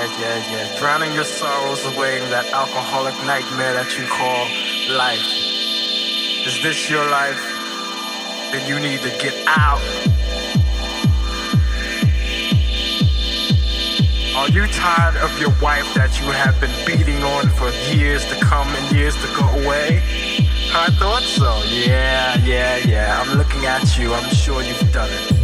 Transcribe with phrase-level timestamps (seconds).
[0.00, 0.78] yeah, yeah, yeah.
[0.78, 4.46] Drowning your sorrows away in that alcoholic nightmare that you call
[4.96, 5.26] life.
[6.46, 7.40] Is this your life?
[8.52, 9.80] Then you need to get out.
[14.36, 18.34] Are you tired of your wife that you have been beating on for years to
[18.36, 20.02] come and years to go away?
[20.72, 21.62] I thought so.
[21.68, 23.20] Yeah, yeah, yeah.
[23.20, 24.14] I'm looking at you.
[24.14, 25.39] I'm sure you've done it.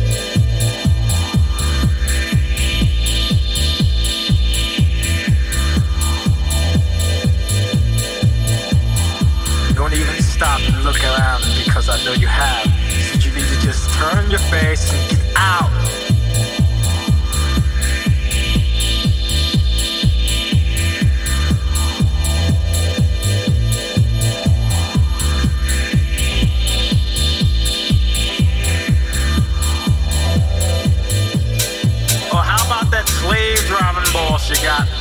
[10.36, 12.66] Stop and look around because I know you have.
[12.92, 15.70] So you need to just turn your face and get out.
[32.30, 34.95] Or how about that slave driving boss you got?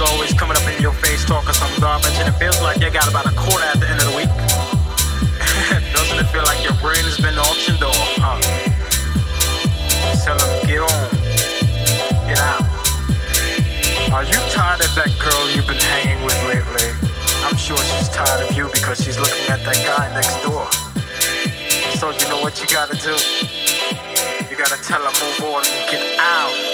[0.00, 3.06] Always coming up in your face talking some garbage, and it feels like you got
[3.06, 4.32] about a quarter at the end of the week.
[5.92, 8.40] Doesn't it feel like your brain has been auctioned off, huh?
[10.24, 11.04] Tell him, get on,
[12.24, 12.64] get out.
[14.08, 16.96] Are you tired of that girl you've been hanging with lately?
[17.44, 20.64] I'm sure she's tired of you because she's looking at that guy next door.
[22.00, 23.12] So you know what you gotta do?
[24.48, 26.69] You gotta tell her move on and get out.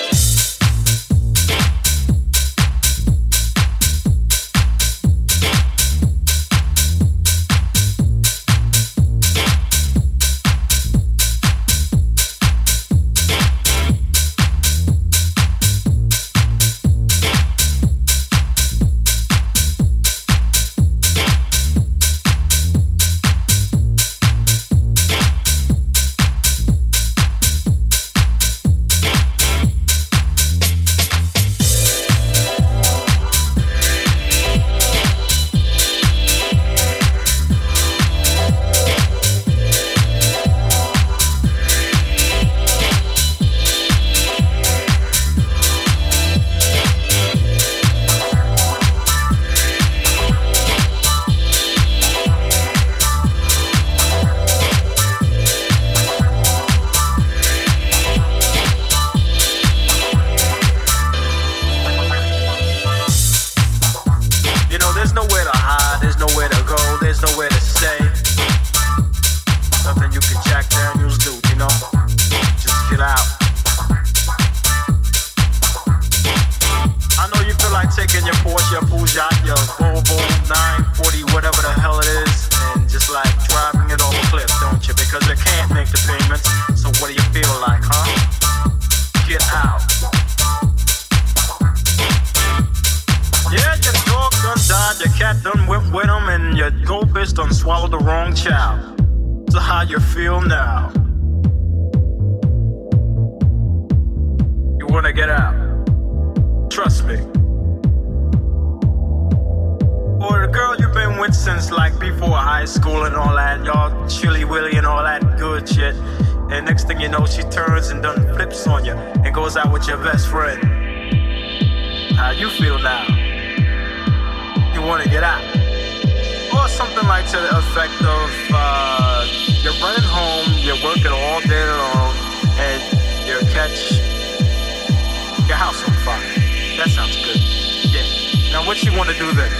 [138.66, 139.52] What you want to do then?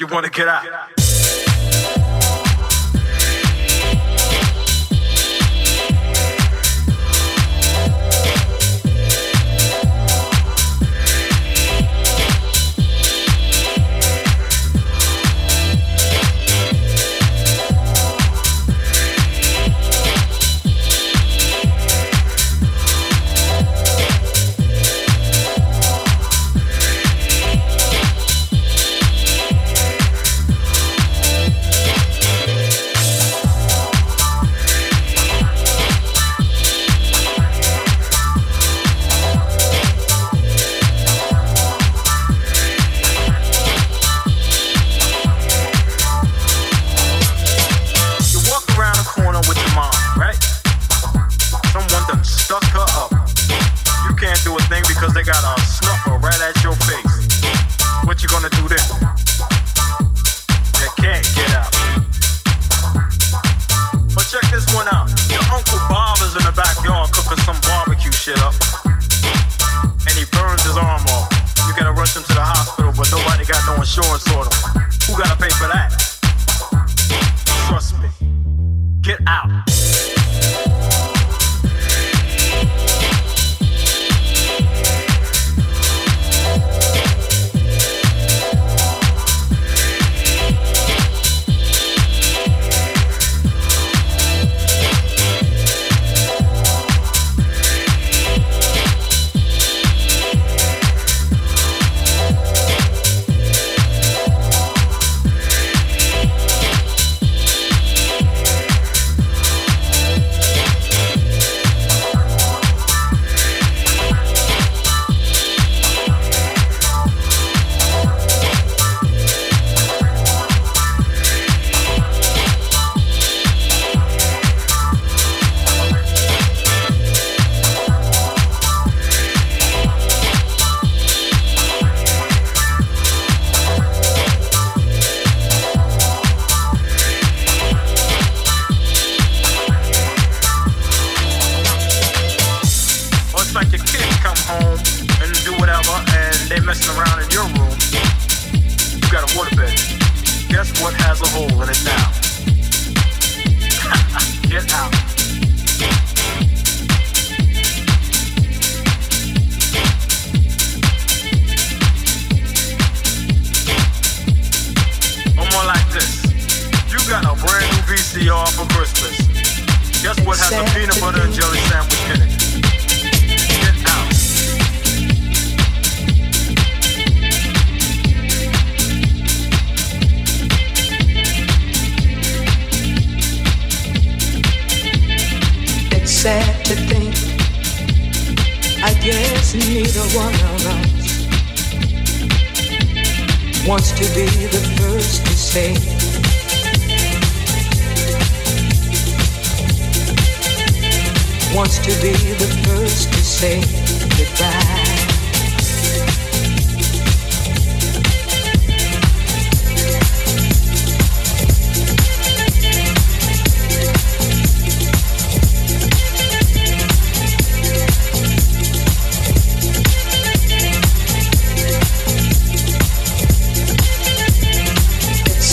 [0.00, 1.05] You want to get out.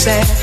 [0.04, 0.43] sad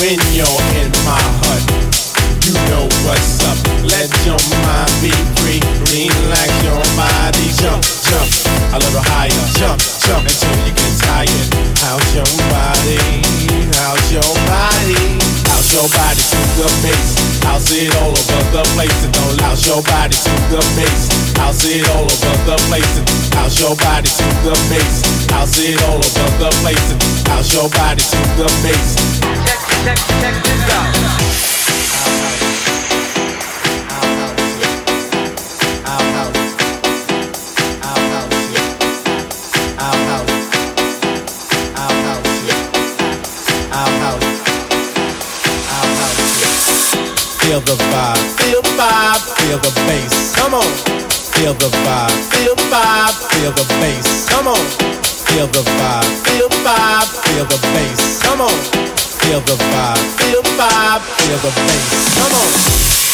[0.00, 1.60] When you're in my hut,
[2.48, 3.60] you know what's up.
[3.84, 5.60] Let your mind be free.
[5.92, 7.44] Relax your body.
[7.60, 8.24] Jump, jump
[8.72, 9.28] a little higher.
[9.60, 11.48] Jump, jump until you get tired.
[11.84, 12.96] Out your body,
[13.76, 15.20] out your body,
[15.52, 17.20] out your body to the bass.
[17.44, 21.12] I'll it all over the place and don't louse your body to the bass.
[21.44, 23.04] I'll it all over the place and
[23.36, 25.04] house your body to the bass.
[25.36, 29.39] I'll it all over the place and house your body to the bass
[52.40, 54.28] feel the vibe, feel the bass.
[54.28, 55.19] Come on.
[55.30, 58.20] Feel the vibe, feel the vibe, feel the bass.
[58.22, 58.50] Come on.
[59.22, 62.18] Feel the vibe, feel the vibe, feel the bass.
[62.18, 63.09] Come on.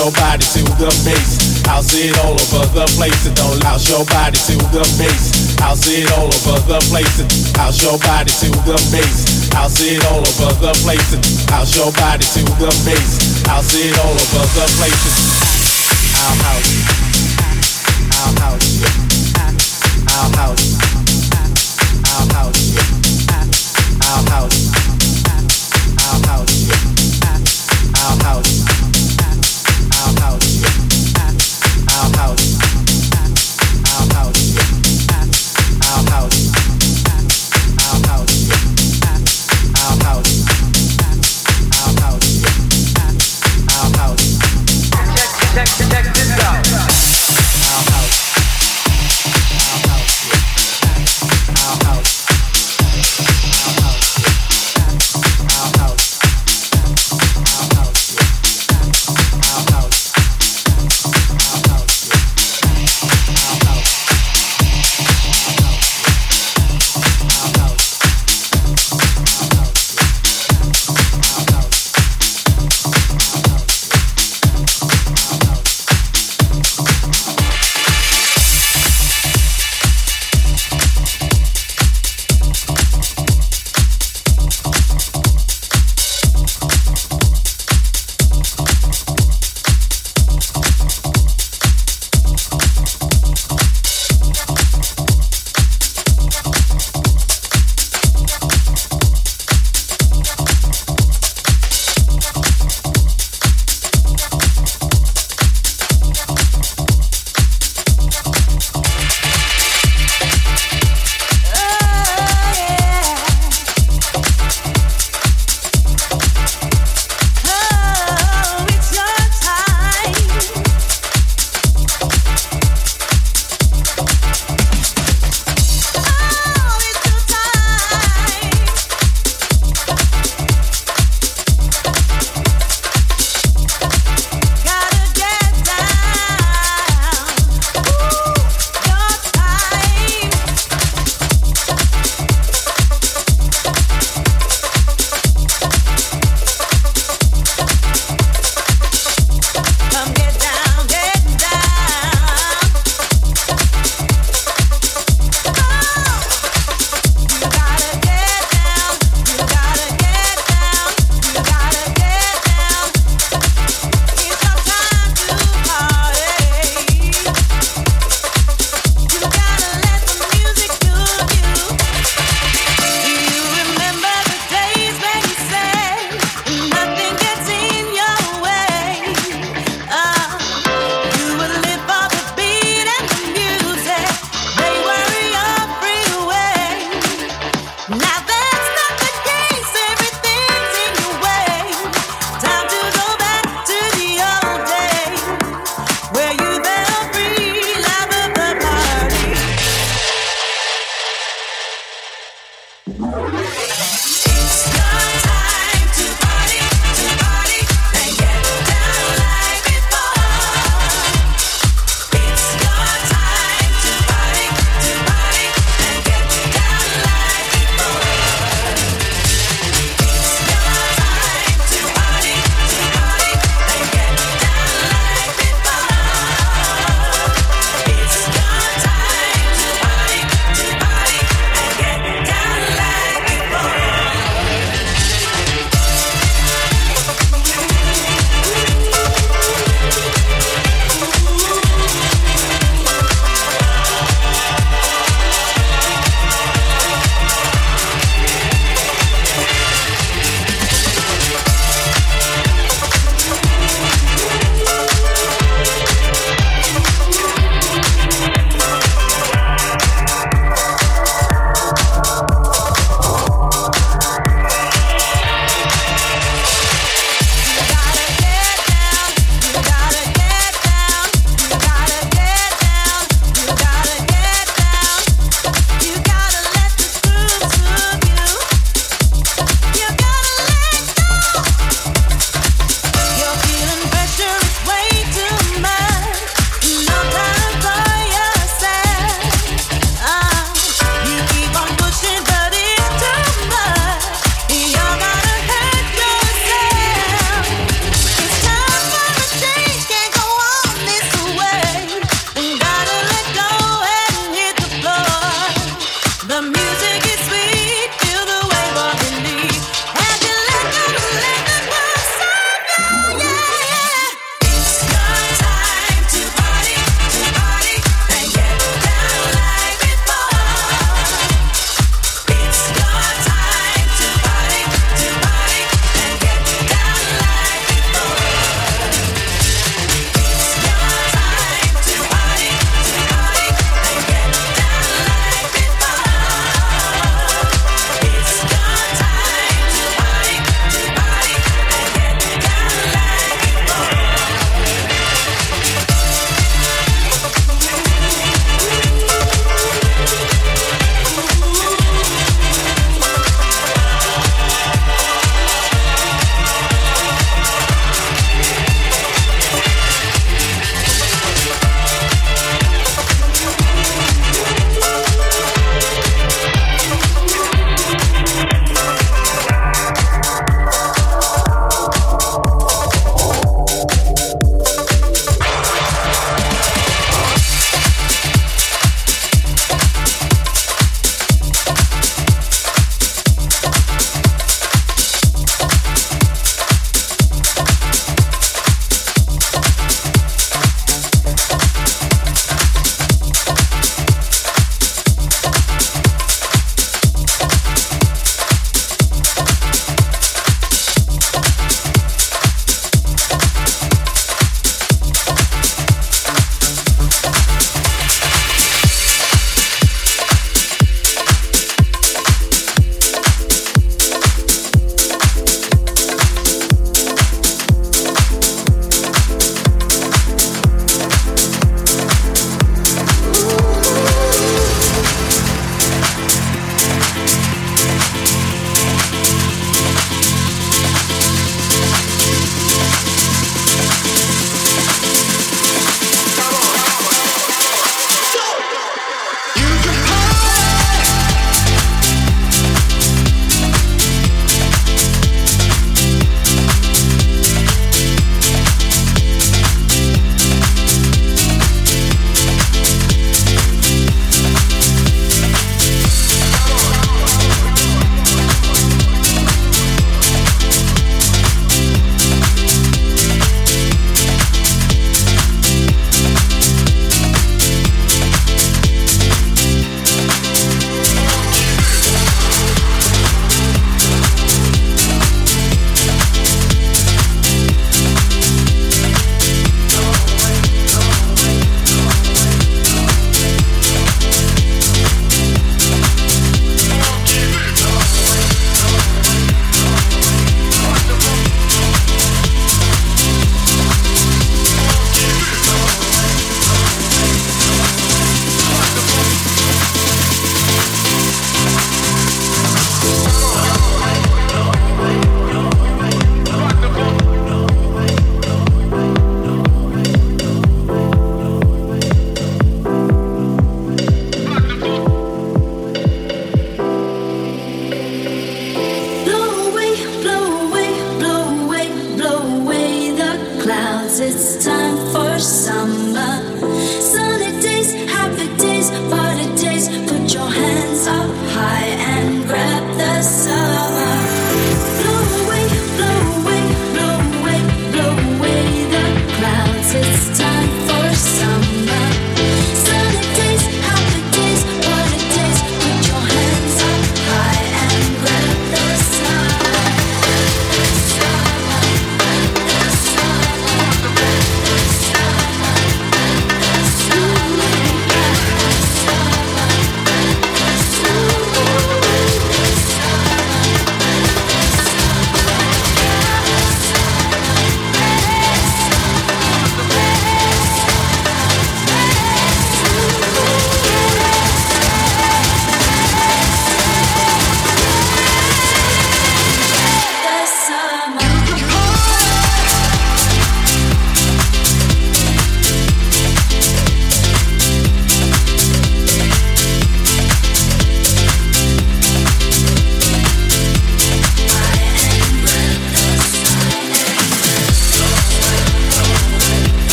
[0.00, 1.60] Your body to the bass?
[1.68, 5.60] I'll it all over the place and don't louse your body to the bass.
[5.60, 7.28] I'll it all over the place and
[7.60, 9.52] how's your body to the bass?
[9.52, 11.20] I'll it all over the place and
[11.52, 13.44] how's your body to the bass?
[13.52, 15.20] I'll it all over the place and
[16.16, 16.80] our house
[18.20, 18.80] our house,
[20.08, 20.64] our house,
[22.08, 22.64] our house,
[24.00, 24.64] our house,
[26.08, 26.56] our house,
[28.00, 28.79] our house.